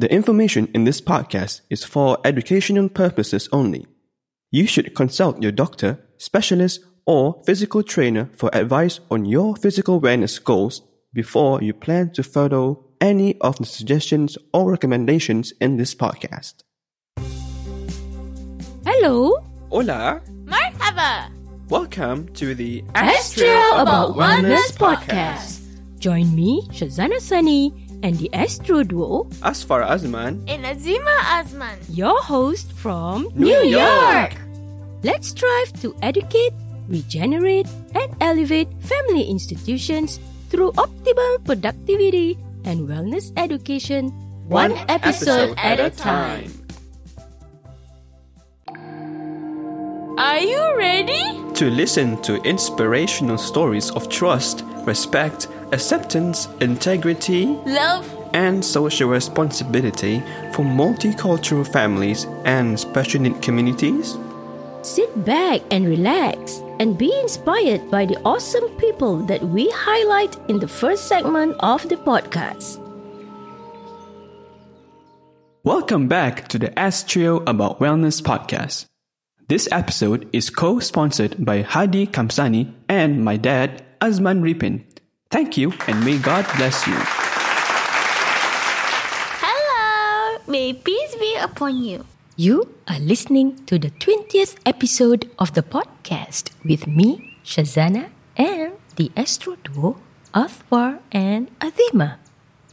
[0.00, 3.86] The information in this podcast is for educational purposes only.
[4.50, 10.42] You should consult your doctor, specialist, or physical trainer for advice on your physical wellness
[10.42, 10.80] goals
[11.12, 16.62] before you plan to follow any of the suggestions or recommendations in this podcast.
[18.86, 19.36] Hello,
[19.68, 20.22] Hola!
[20.46, 21.30] Marhaba!
[21.68, 25.60] Welcome to the ASK Trio About Wellness podcast.
[25.98, 30.44] Join me, Syazana Sani, and the Astro Duo, Asfar Azman.
[30.48, 31.76] And Azima Azman.
[31.88, 34.34] your host from New York.
[35.02, 36.52] Let's strive to educate,
[36.88, 44.10] regenerate, and elevate family institutions through optimal productivity and wellness education,
[44.48, 46.52] one, episode, at a time.
[50.18, 51.22] Are you ready?
[51.54, 58.06] To listen to inspirational stories of trust, respect, acceptance, integrity, Love.
[58.34, 60.20] and social responsibility
[60.52, 64.16] for multicultural families and special need communities?
[64.82, 70.58] Sit back and relax and be inspired by the awesome people that we highlight in
[70.58, 72.78] the first segment of the podcast.
[75.62, 78.86] Welcome back to the ASK Trio About Wellness podcast.
[79.48, 84.84] This episode is co-sponsored by Hardi Kamsani and my dad, Azman Ripin.
[85.30, 86.98] Thank you and may God bless you.
[89.38, 90.42] Hello.
[90.48, 92.04] May peace be upon you.
[92.34, 99.12] You are listening to the 20th episode of the podcast with me, Syazana, and the
[99.16, 99.98] Astro Duo,
[100.34, 102.16] Athwar and Azima.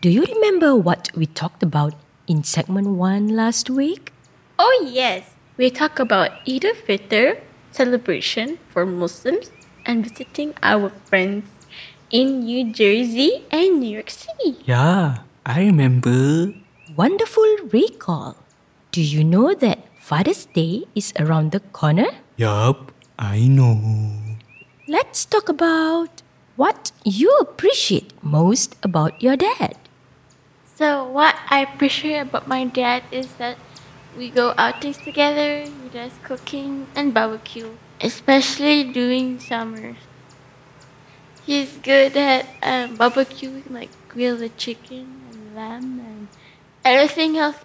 [0.00, 1.94] Do you remember what we talked about
[2.26, 4.12] in segment 1 last week?
[4.58, 9.52] Oh yes, we talked about Eid al-Fitr celebration for Muslims
[9.86, 11.46] and visiting our friends
[12.10, 14.58] in New Jersey and New York City.
[14.64, 16.52] Yeah, I remember.
[16.96, 18.36] Wonderful recall.
[18.90, 22.10] Do you know that Father's Day is around the corner?
[22.36, 23.78] Yup, I know.
[24.88, 26.22] Let's talk about
[26.56, 29.78] what you appreciate most about your dad.
[30.74, 33.56] So what I appreciate about my dad is that
[34.18, 39.96] we go outings together, he does cooking and barbecue, especially during summers.
[41.50, 46.28] He's good at um, barbecue, like grill the chicken and lamb and
[46.84, 47.58] everything else.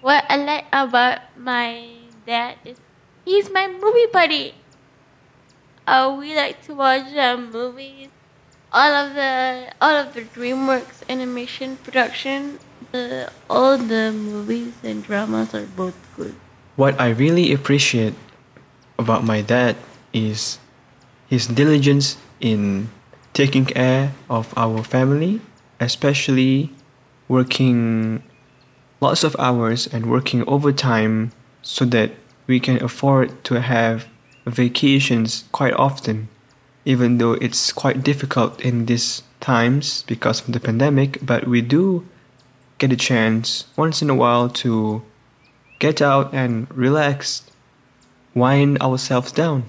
[0.00, 1.90] What I like about my
[2.24, 2.78] dad is
[3.24, 4.54] he's my movie buddy.
[5.88, 8.14] Uh, we like to watch um, movies.
[8.70, 12.60] All of the all of the DreamWorks animation production,
[12.92, 16.38] the all the movies and dramas are both good.
[16.78, 18.14] What I really appreciate
[19.02, 19.74] about my dad
[20.14, 20.62] is
[21.26, 22.94] his diligence in
[23.36, 25.42] taking care of our family,
[25.78, 26.70] especially
[27.28, 28.22] working
[28.98, 31.30] lots of hours and working overtime
[31.60, 32.12] so that
[32.46, 34.08] we can afford to have
[34.46, 36.28] vacations quite often,
[36.86, 41.18] even though it's quite difficult in these times because of the pandemic.
[41.20, 42.08] But we do
[42.78, 45.02] get a chance once in a while to
[45.78, 47.42] get out and relax,
[48.34, 49.64] wind ourselves down,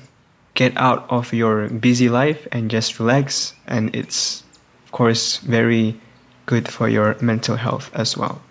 [0.57, 3.53] get out of your busy life and just relax.
[3.69, 4.44] And it's,
[4.84, 6.01] of course, very
[6.50, 8.41] good for your mental health as well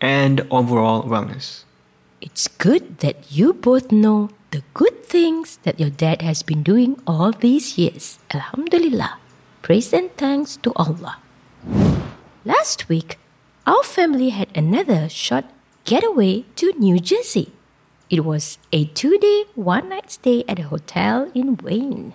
[0.00, 1.64] and overall wellness.
[2.20, 6.96] It's good that you both know the good things that your dad has been doing
[7.06, 8.18] all these years.
[8.32, 9.18] Alhamdulillah.
[9.62, 11.18] Praise and thanks to Allah.
[12.44, 13.18] Last week,
[13.66, 15.44] our family had another short
[15.84, 17.52] getaway to New Jersey.
[18.10, 22.14] It was a two day, one night stay at a hotel in Wayne.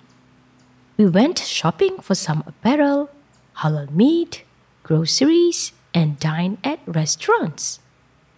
[0.98, 3.12] We went shopping for some apparel,
[3.58, 4.44] halal meat,
[4.82, 7.80] groceries, and dined at restaurants.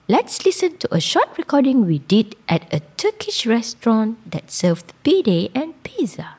[0.10, 5.50] Let's listen to a short recording we did at a Turkish restaurant that served pide
[5.56, 6.36] and pizza.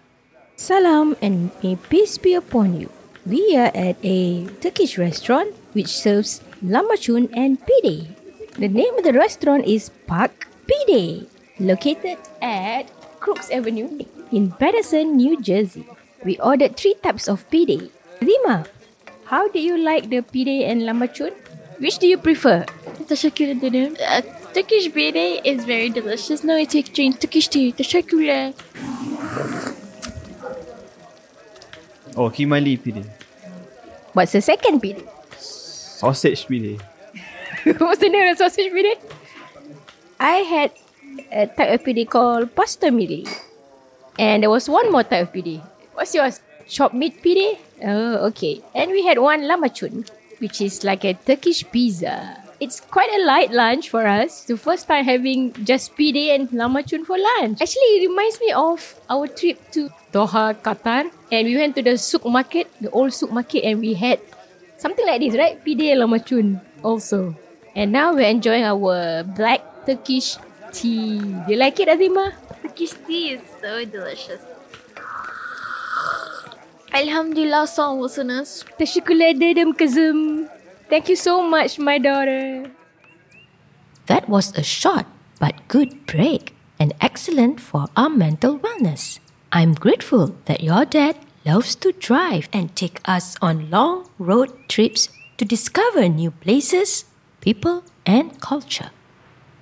[0.54, 2.92] Salam and may peace be upon you.
[3.24, 8.12] We are at a Turkish restaurant which serves lahmacun and pide.
[8.60, 11.26] The name of the restaurant is Park Pide,
[11.60, 12.90] located at
[13.20, 13.88] Crooks Avenue
[14.32, 15.86] in Paterson, New Jersey.
[16.24, 17.90] We ordered three types of pide.
[18.20, 18.66] Rima,
[19.24, 21.32] how do you like the pide and lahmacun?
[21.78, 22.64] Which do you prefer?
[23.08, 23.94] Teşekkür ederim.
[24.00, 24.22] Uh,
[24.54, 26.44] Turkish pide is very delicious.
[26.44, 27.72] No, I take drink Turkish tea.
[27.72, 28.52] Teşekkürler.
[32.16, 33.02] Oh, Himali pide.
[34.14, 35.04] What's the second pide?
[35.38, 36.78] Sausage pide.
[37.78, 38.96] What's the name of the sausage pide?
[40.18, 40.72] I had
[41.30, 43.28] a type of pide called pasta pide.
[44.18, 45.60] And there was one more type of pide.
[45.94, 46.40] What's yours?
[46.68, 47.58] Chopped meat pide?
[47.84, 48.62] Oh, okay.
[48.74, 50.08] And we had one lamachun,
[50.38, 52.42] which is like a Turkish pizza.
[52.60, 54.44] it's quite a light lunch for us.
[54.44, 57.60] The first time having just PD and lamachun for lunch.
[57.60, 58.80] Actually, it reminds me of
[59.10, 61.10] our trip to Doha, Qatar.
[61.30, 64.20] And we went to the souk market, the old souk market, and we had
[64.78, 65.62] something like this, right?
[65.64, 67.36] PD and lamachun also.
[67.74, 70.36] And now we're enjoying our black Turkish
[70.72, 71.18] tea.
[71.46, 72.32] Do you like it, Azima?
[72.62, 74.42] Turkish tea is so delicious.
[76.92, 78.64] Alhamdulillah, song listeners.
[78.78, 80.46] Teşekkürler ederim kızım.
[80.90, 82.70] Thank you so much, my daughter.
[84.06, 85.06] That was a short
[85.40, 89.18] but good break and excellent for our mental wellness.
[89.52, 95.08] I'm grateful that your dad loves to drive and take us on long road trips
[95.38, 97.04] to discover new places,
[97.40, 98.90] people, and culture.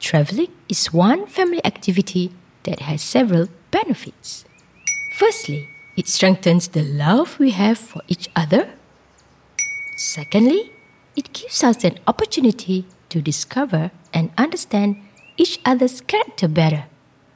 [0.05, 2.31] Traveling is one family activity
[2.65, 4.45] that has several benefits.
[5.17, 5.67] Firstly,
[5.97, 8.69] it strengthens the love we have for each other.
[9.97, 10.73] Secondly,
[11.17, 15.01] it gives us an opportunity to discover and understand
[15.39, 16.85] each other's character better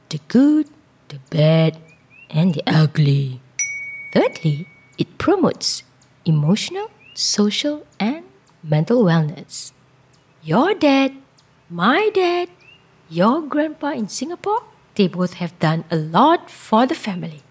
[0.09, 0.69] the good,
[1.07, 1.75] the bad,
[2.29, 3.41] and the ugly.
[4.13, 5.81] Thirdly, it promotes
[6.23, 8.25] emotional, social, and
[8.61, 9.71] mental wellness.
[10.43, 11.17] Your dad,
[11.67, 12.49] my dad,
[13.09, 14.63] your grandpa in Singapore,
[14.95, 17.41] they both have done a lot for the family.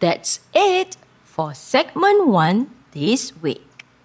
[0.00, 3.62] That's it for segment one this week.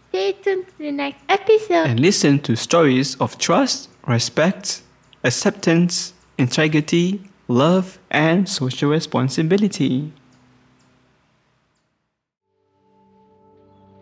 [0.10, 1.88] Stay tuned to the next episode.
[1.88, 4.83] And listen to stories of trust, respect,
[5.24, 10.12] acceptance, integrity, love, and social responsibility.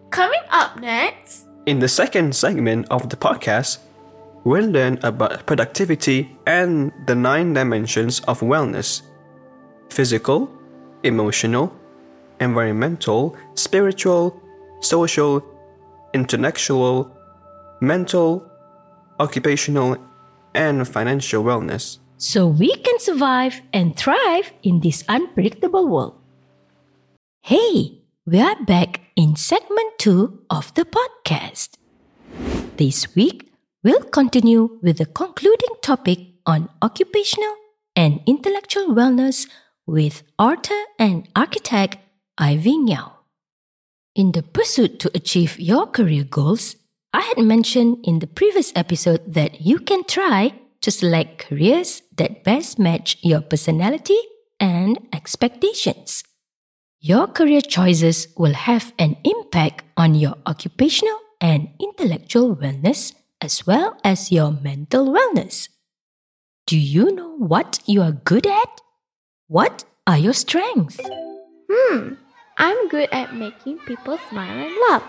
[0.09, 3.77] Coming up next, In the second segment of the podcast,
[4.43, 9.03] we'll learn about productivity and the nine dimensions of wellness
[9.89, 10.49] physical,
[11.03, 11.71] emotional,
[12.39, 14.41] environmental, spiritual,
[14.79, 15.43] social,
[16.13, 17.11] intellectual,
[17.81, 18.43] mental,
[19.19, 19.97] occupational,
[20.53, 21.99] and financial wellness.
[22.17, 26.15] So we can survive and thrive in this unpredictable world.
[27.41, 31.77] Hey, we are back in segment two of the podcast.
[32.77, 33.51] This week,
[33.83, 37.55] we'll continue with the concluding topic on occupational
[37.95, 39.47] and intellectual wellness
[39.87, 41.97] with author and architect
[42.37, 43.11] Ivy Ngeow.
[44.15, 46.75] In the pursuit to achieve your career goals,
[47.13, 52.43] I had mentioned in the previous episode that you can try to select careers that
[52.43, 54.17] best match your personality
[54.59, 56.23] and expectations.
[56.99, 63.97] Your career choices will have an impact on your occupational and intellectual wellness as well
[64.03, 65.67] as your mental wellness.
[66.67, 68.81] Do you know what you are good at?
[69.47, 70.99] What are your strengths?
[71.69, 72.13] Hmm,
[72.57, 75.03] I'm good at making people smile and laugh.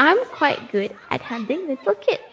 [0.00, 2.24] I'm quite good at handling little kids.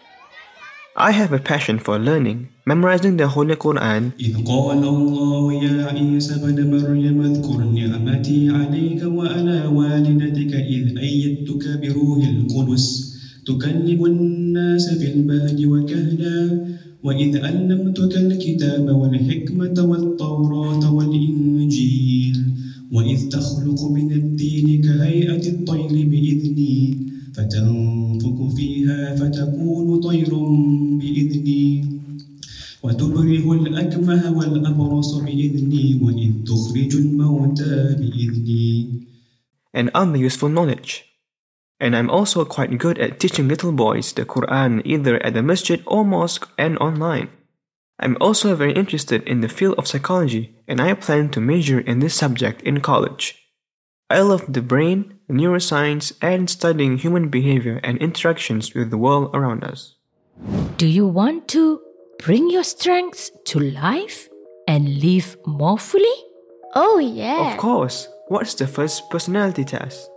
[0.96, 6.34] I have a passion for learning, memorizing the Holy Quran, إذ قال الله يا عيسى
[6.34, 13.14] ابن مريم اذكر نعمتي عليك وعلى والدتك إذ أيدتك بروح القدس.
[13.46, 16.66] تكلم الناس في المهد وكهلا.
[17.02, 22.44] وإذ علمتك الكتاب والحكمة والتوراة والإنجيل.
[22.92, 27.17] وإذ تخلق من الدين كهيئة الطير بإذني.
[27.37, 30.45] فتنفك فيها فتكون طيرا
[30.99, 31.85] بإذني
[32.83, 39.03] وتبرئ الأكمه والأبرص بإذني وإذ تخرج الموتى بإذني
[39.73, 41.05] and other useful knowledge.
[41.79, 45.83] And I'm also quite good at teaching little boys the Quran either at the masjid
[45.85, 47.29] or mosque and online.
[47.99, 51.99] I'm also very interested in the field of psychology and I plan to major in
[51.99, 53.35] this subject in college.
[54.09, 59.64] I love the brain, neuroscience, and studying human behavior and interactions with the world around
[59.64, 59.94] us.
[60.76, 61.80] Do you want to
[62.18, 64.28] bring your strengths to life
[64.66, 66.18] and live more fully?
[66.74, 67.52] Oh, yeah.
[67.52, 70.10] Of course, what's the first personality test?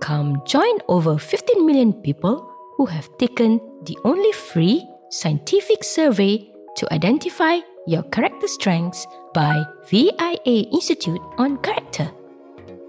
[0.00, 6.92] Come join over 15 million people who have taken the only free scientific survey to
[6.92, 12.10] identify your character strengths by VIA Institute on Character.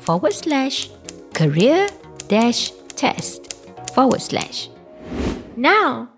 [0.00, 0.90] forward slash
[1.34, 1.88] career
[2.28, 3.52] dash test
[3.94, 4.68] forward slash.
[5.56, 6.08] Now,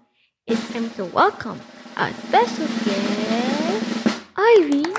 [0.47, 1.61] it's time to welcome
[1.97, 4.94] our special guest, Ivy.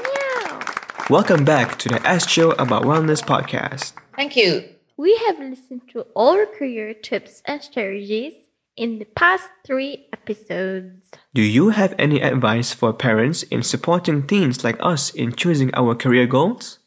[1.07, 3.93] Welcome back to the ASK Trio About Wellness podcast.
[4.15, 4.63] Thank you.
[4.97, 8.33] We have listened to all our career tips and strategies
[8.75, 11.11] in the past three episodes.
[11.35, 15.93] Do you have any advice for parents in supporting teens like us in choosing our
[15.93, 16.79] career goals?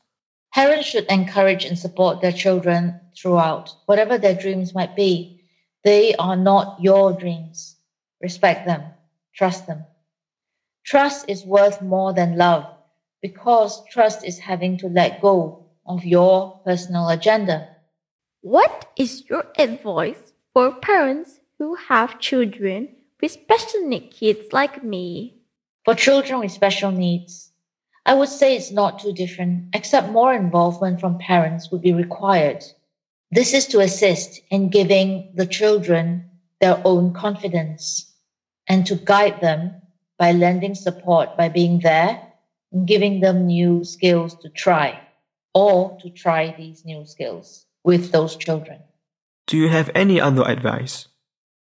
[0.53, 5.45] Parents should encourage and support their children throughout, whatever their dreams might be.
[5.85, 7.77] They are not your dreams.
[8.21, 8.83] Respect them,
[9.33, 9.85] trust them.
[10.85, 12.67] Trust is worth more than love
[13.23, 17.69] because trust is having to let go of your personal agenda.
[18.43, 22.89] What is your advice for parents who have children
[23.21, 25.41] with special needs kids like me?
[25.85, 27.51] For children with special needs,
[28.07, 32.65] I would say it's not too different, except more involvement from parents would be required.
[33.31, 38.13] This is to assist in giving the children their own confidence
[38.67, 39.83] and to guide them
[40.19, 42.28] by lending support by being there
[42.85, 45.01] giving them new skills to try
[45.55, 48.81] or to try these new skills with those children.
[49.47, 51.09] Do you have any other advice?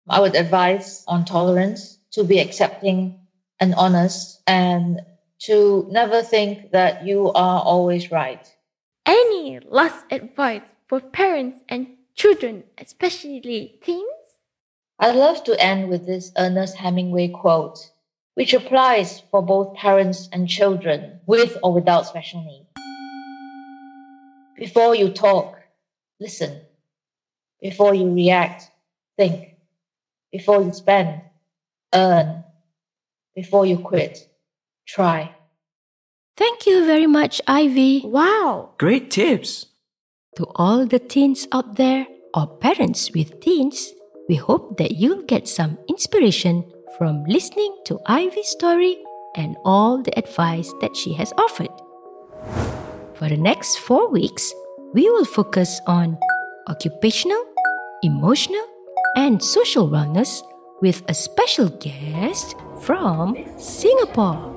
[0.09, 3.19] I would advise on tolerance, to be accepting
[3.59, 5.01] and honest, and
[5.41, 8.47] to never think that you are always right.
[9.07, 14.05] Any last advice for parents and children, especially teens?
[14.99, 17.91] I'd love to end with this Ernest Hemingway quote,
[18.35, 22.69] which applies for both parents and children with or without special needs.
[24.57, 25.57] Before you talk,
[26.21, 26.61] listen.
[27.61, 28.71] Before you react,
[29.17, 29.57] think.
[30.31, 31.23] Before you spend,
[31.95, 32.45] earn.
[33.35, 34.29] Before you quit,
[34.87, 35.35] try.
[36.37, 38.03] Thank you very much, Ivy.
[38.05, 38.71] Wow!
[38.79, 39.67] Great tips!
[40.37, 43.93] To all the teens out there or parents with teens,
[44.29, 46.65] we hope that you'll get some inspiration
[46.99, 48.99] from listening to Ivy's story
[49.35, 51.71] and all the advice that she has offered.
[53.15, 54.53] For the next four weeks,
[54.93, 56.19] we will focus on
[56.69, 57.43] occupational,
[58.03, 58.65] emotional,
[59.17, 60.43] and social wellness
[60.81, 64.53] with a special guest from Singapore.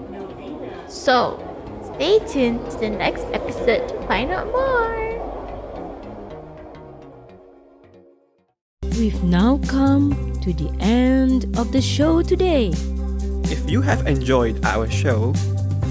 [0.87, 1.41] So,
[1.95, 4.97] stay tuned to the next episode to find out more.
[8.97, 12.71] We've now come to the end of the show today.
[13.51, 15.33] If you have enjoyed our show,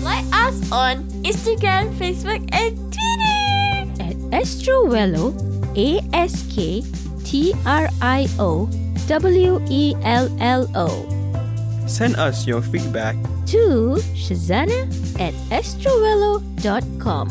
[0.01, 3.37] Like us on Instagram, Facebook, and Twitter.
[4.01, 5.35] at AskTrioWello,
[5.77, 6.81] A S K
[7.25, 8.65] T R I O
[9.09, 10.89] W E L L O,
[11.87, 13.17] send us your feedback
[13.53, 14.89] to Syazana
[15.21, 17.29] at asktriowello.com.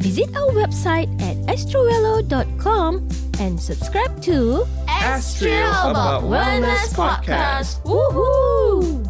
[0.00, 3.08] Visit our website at asktriowello.com
[3.40, 4.64] and subscribe to
[5.00, 7.82] ASK Trio About Wellness Podcast.
[7.84, 9.07] Woohoo!